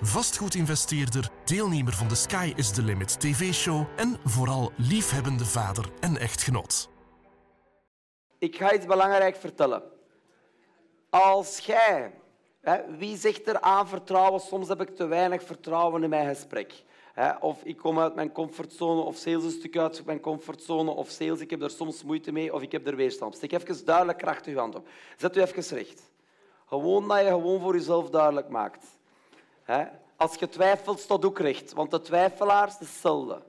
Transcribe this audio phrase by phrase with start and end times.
[0.00, 6.88] vastgoedinvesteerder, deelnemer van de Sky is the Limit TV-show en vooral liefhebbende vader en echtgenoot.
[8.38, 9.82] Ik ga iets belangrijk vertellen.
[11.10, 12.12] Als jij,
[12.60, 14.40] hè, wie zegt er aan vertrouwen?
[14.40, 16.84] Soms heb ik te weinig vertrouwen in mijn gesprek.
[17.12, 21.08] Hè, of ik kom uit mijn comfortzone, of sales een stuk uit mijn comfortzone, of
[21.08, 23.34] sales, ik heb er soms moeite mee, of ik heb er weerstand.
[23.34, 24.88] Steek even duidelijk krachtig uw hand op.
[25.16, 26.10] Zet u even recht.
[26.66, 28.98] Gewoon dat je gewoon voor jezelf duidelijk maakt.
[30.16, 33.42] Als je twijfelt, staat ook recht, want de twijfelaars, is hetzelfde.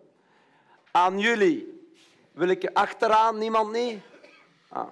[0.91, 1.87] Aan jullie
[2.31, 3.99] wil ik achteraan, niemand niet?
[4.69, 4.87] Ah.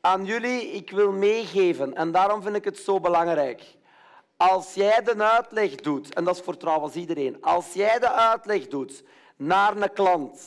[0.00, 3.62] Aan jullie, ik wil meegeven en daarom vind ik het zo belangrijk.
[4.36, 8.68] Als jij de uitleg doet, en dat is voor trouwens iedereen, als jij de uitleg
[8.68, 9.04] doet
[9.36, 10.42] naar een klant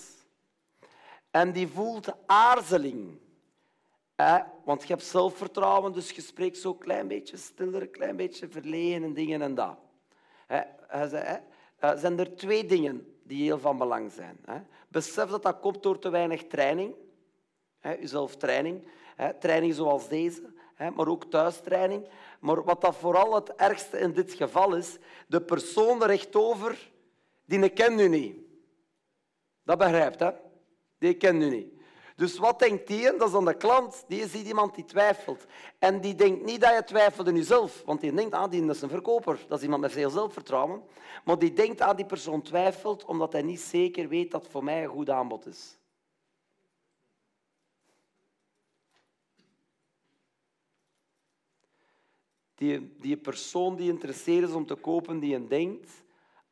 [1.31, 3.19] en die voelt aarzeling,
[4.23, 8.47] hè, want je hebt zelfvertrouwen, dus je spreekt zo klein beetje stiller, een klein beetje
[8.47, 9.77] verlegen en dingen en dat.
[10.47, 14.39] Eh, zijn er twee dingen die heel van belang zijn.
[14.87, 16.95] Besef dat dat komt door te weinig training,
[17.81, 18.87] jezelf training,
[19.39, 22.07] training zoals deze, maar ook thuistraining.
[22.39, 24.97] Maar wat dat vooral het ergste in dit geval is,
[25.27, 26.91] de persoon er rechtover,
[27.45, 28.37] die kent u niet.
[29.63, 30.31] Dat begrijpt, hè?
[30.97, 31.78] Die kent u niet.
[32.19, 33.03] Dus wat denkt die?
[33.03, 34.03] Dat is dan de klant.
[34.07, 35.45] Die ziet iemand die twijfelt.
[35.77, 37.83] En die denkt niet dat je twijfelt in jezelf.
[37.85, 39.45] Want die denkt, ah, die is een verkoper.
[39.47, 40.83] Dat is iemand met veel zelfvertrouwen.
[41.23, 44.63] Maar die denkt, ah, die persoon twijfelt omdat hij niet zeker weet dat het voor
[44.63, 45.77] mij een goed aanbod is.
[52.55, 55.91] Die, die persoon die geïnteresseerd is om te kopen, die denkt,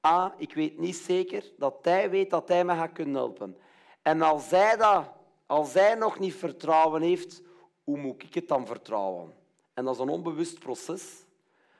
[0.01, 3.57] ah, ik weet niet zeker dat hij weet dat hij me gaat kunnen helpen.
[4.01, 5.15] En als hij, dat,
[5.47, 7.41] als hij nog niet vertrouwen heeft,
[7.83, 9.33] hoe moet ik het dan vertrouwen?
[9.73, 11.03] En dat is een onbewust proces,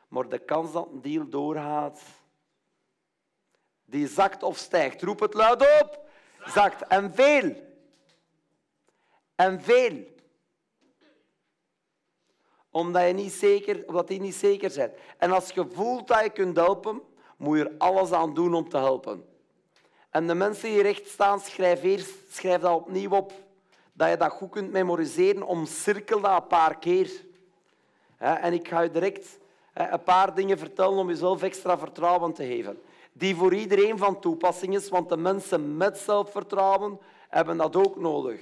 [0.08, 2.02] maar de kans dat een deal doorgaat,
[3.86, 5.02] die zakt of stijgt.
[5.02, 6.06] Roep het luid op.
[6.46, 6.88] Zakt.
[6.88, 7.56] En veel.
[9.36, 10.16] En veel
[12.78, 14.94] omdat je niet zeker, omdat niet zeker bent.
[15.18, 17.02] En als je voelt dat je kunt helpen,
[17.38, 19.26] moet je er alles aan doen om te helpen.
[20.10, 23.34] En de mensen die recht staan, schrijf, eerst, schrijf dat opnieuw op.
[23.98, 27.26] Dat je dat goed kunt memoriseren, omcirkel dat een paar keer.
[28.18, 29.40] En ik ga je direct
[29.74, 32.82] een paar dingen vertellen om jezelf extra vertrouwen te geven.
[33.14, 37.00] Die voor iedereen van toepassing is, want de mensen met zelfvertrouwen
[37.30, 38.42] hebben dat ook nodig.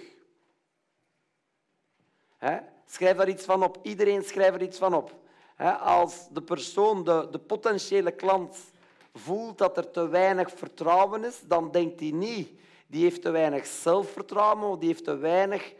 [2.85, 3.77] Schrijf daar iets van op.
[3.81, 5.16] Iedereen schrijft er iets van op.
[5.79, 8.57] Als de persoon, de, de potentiële klant,
[9.13, 12.49] voelt dat er te weinig vertrouwen is, dan denkt hij niet,
[12.88, 15.73] die heeft te weinig zelfvertrouwen die heeft te weinig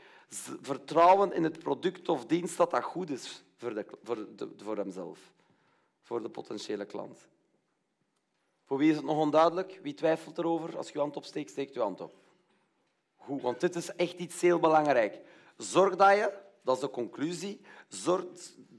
[0.62, 4.78] vertrouwen in het product of dienst dat dat goed is voor, de, voor, de, voor
[4.78, 5.20] hemzelf,
[6.02, 7.28] voor de potentiële klant.
[8.66, 9.80] Voor wie is het nog onduidelijk?
[9.84, 10.78] Wie twijfelt erover?
[10.78, 12.14] Als je hand opsteekt, steekt je hand op.
[13.16, 15.22] Goed, want dit is echt iets heel belangrijk.
[15.58, 17.62] Zorg dat je dat is de conclusie.
[17.88, 18.24] Zorg,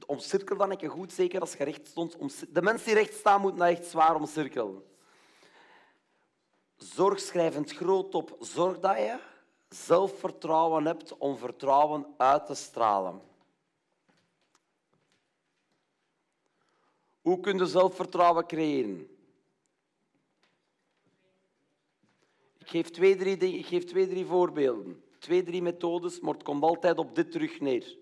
[0.05, 2.17] omcirkel dan een keer goed, zeker als je recht stond.
[2.49, 4.83] De mensen die recht staan, moeten dat echt zwaar omcirkelen.
[6.77, 8.37] Zorg, schrijvend groot op.
[8.39, 9.19] Zorg dat je
[9.69, 13.21] zelfvertrouwen hebt om vertrouwen uit te stralen.
[17.21, 19.07] Hoe kun je zelfvertrouwen creëren?
[22.57, 26.63] Ik geef twee, drie, ik geef twee, drie voorbeelden twee, drie methodes, maar het komt
[26.63, 27.97] altijd op dit terug neer.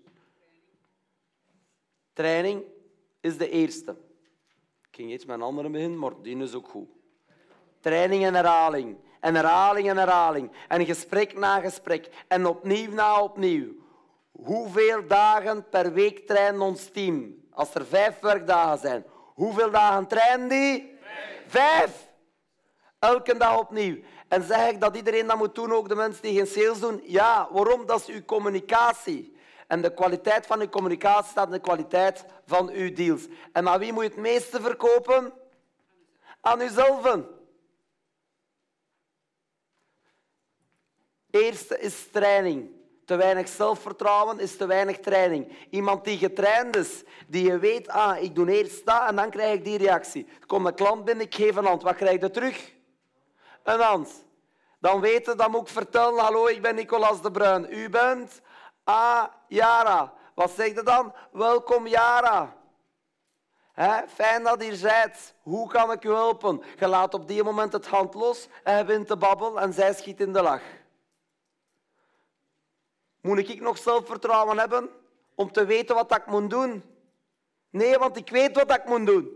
[2.12, 2.64] Training
[3.20, 3.90] is de eerste.
[4.88, 6.88] Ik ging iets met een andere beginnen, maar die is ook goed.
[7.86, 8.96] Training en herhaling.
[9.20, 10.50] En herhaling en herhaling.
[10.68, 12.08] En gesprek na gesprek.
[12.28, 13.74] En opnieuw na opnieuw.
[14.32, 17.34] Hoeveel dagen per week traint ons team?
[17.52, 19.04] Als er vijf werkdagen zijn.
[19.34, 20.98] Hoeveel dagen trainen die?
[21.00, 21.44] Vijf.
[21.46, 22.08] vijf.
[22.98, 23.96] Elke dag opnieuw.
[24.28, 27.02] En zeg ik dat iedereen dat moet doen, ook de mensen die geen sales doen?
[27.04, 27.86] Ja, waarom?
[27.86, 29.36] Dat is uw communicatie.
[29.66, 33.26] En de kwaliteit van uw communicatie staat in de kwaliteit van uw deals.
[33.52, 35.32] En aan wie moet je het meeste verkopen?
[36.40, 37.34] Aan uzelf.
[41.42, 42.70] Eerste is training.
[43.04, 45.52] Te weinig zelfvertrouwen is te weinig training.
[45.70, 49.54] Iemand die getraind is, die je weet, ah, ik doe eerst dat en dan krijg
[49.54, 50.26] ik die reactie.
[50.46, 51.82] Komt een klant binnen, ik geef een hand.
[51.82, 52.74] Wat krijg je terug?
[53.62, 54.24] een hand.
[54.78, 57.66] Dan weten, dan moet ik vertellen, hallo, ik ben Nicolas de Bruin.
[57.70, 58.40] U bent?
[58.84, 60.12] Ah, Jara.
[60.34, 61.14] Wat zegt je dan?
[61.32, 62.56] Welkom, Jara.
[64.08, 65.34] fijn dat je zijt.
[65.42, 66.62] Hoe kan ik u helpen?
[66.78, 69.94] Je laat op die moment het hand los en hij begint te babbelen en zij
[69.94, 70.62] schiet in de lach.
[73.26, 74.90] Moet ik nog zelfvertrouwen hebben
[75.34, 76.82] om te weten wat ik moet doen?
[77.70, 79.30] Nee, want ik weet wat ik moet doen.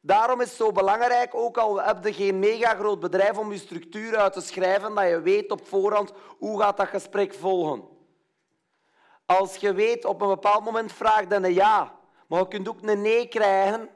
[0.00, 3.58] Daarom is het zo belangrijk, ook al heb je geen mega groot bedrijf, om je
[3.58, 7.84] structuur uit te schrijven, dat je weet op voorhand hoe gaat dat gesprek volgen.
[9.26, 11.98] Als je weet, op een bepaald moment vraagt een ja,
[12.28, 13.88] maar je kunt ook een nee krijgen,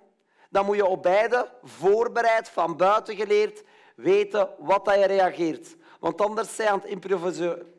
[0.51, 3.63] dan moet je op beide voorbereid, van buiten geleerd,
[3.97, 5.77] weten wat dat je reageert.
[5.99, 7.79] Want anders zijn je aan het improviseren.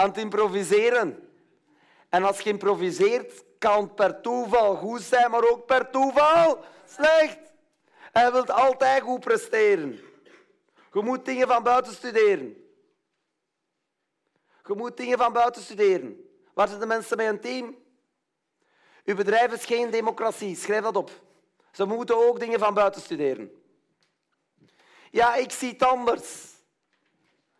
[0.00, 1.28] Aan het improviseren.
[2.08, 7.38] En als je improviseert, kan het per toeval goed zijn, maar ook per toeval slecht.
[8.12, 10.00] Je wilt altijd goed presteren.
[10.92, 12.64] Je moet dingen van buiten studeren.
[14.66, 16.30] Je moet dingen van buiten studeren.
[16.54, 17.76] Waar zitten de mensen bij een team?
[19.04, 20.56] Uw bedrijf is geen democratie.
[20.56, 21.10] Schrijf dat op.
[21.72, 23.52] Ze moeten ook dingen van buiten studeren.
[25.10, 26.58] Ja, ik zie het anders.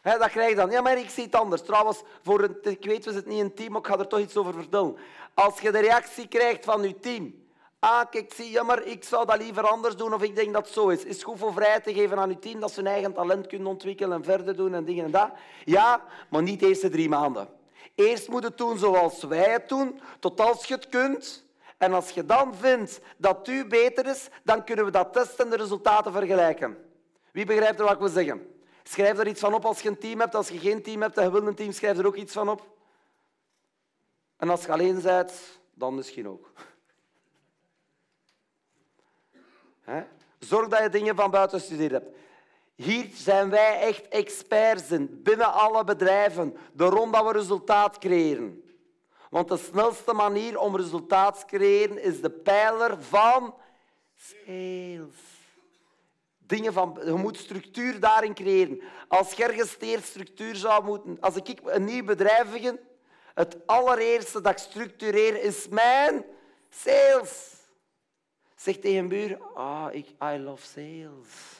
[0.03, 0.71] Dat krijg je dan.
[0.71, 1.63] Ja, maar ik zie het anders.
[1.63, 4.07] Trouwens, voor een, ik weet, we zitten niet in een team, maar ik ga er
[4.07, 4.97] toch iets over vertellen.
[5.35, 7.35] Als je de reactie krijgt van je team.
[7.79, 10.75] Ah, kijk, zie, jammer, ik zou dat liever anders doen of ik denk dat het
[10.75, 11.05] zo is.
[11.05, 13.67] Is goed voor vrij te geven aan je team dat ze hun eigen talent kunnen
[13.67, 15.31] ontwikkelen en verder doen en dingen en dat?
[15.65, 17.49] Ja, maar niet de eerste drie maanden.
[17.95, 21.45] Eerst moet het doen zoals wij het doen, tot als je het kunt.
[21.79, 25.51] En als je dan vindt dat u beter is, dan kunnen we dat testen en
[25.51, 26.79] de resultaten vergelijken.
[27.33, 28.60] Wie begrijpt er wat ik wil zeggen?
[28.91, 30.35] Schrijf er iets van op als je een team hebt.
[30.35, 32.49] Als je geen team hebt en je wil een team, schrijf er ook iets van
[32.49, 32.77] op.
[34.37, 35.33] En als je alleen bent,
[35.75, 36.53] dan misschien ook.
[40.39, 42.17] Zorg dat je dingen van buiten studeert hebt.
[42.75, 48.63] Hier zijn wij echt experts in, binnen alle bedrijven, de rond dat we resultaat creëren.
[49.31, 53.55] Want de snelste manier om resultaat te creëren is de pijler van
[54.17, 55.40] sales.
[56.51, 58.83] Dingen van, je moet structuur daarin creëren.
[59.09, 59.77] Als je ergens
[60.07, 61.17] structuur zou moeten...
[61.21, 62.81] Als ik een nieuw bedrijf begin,
[63.35, 66.25] het allereerste dat ik structureer is mijn
[66.71, 67.55] sales.
[68.57, 71.60] Zeg tegen een buur, ah, ik, I love sales.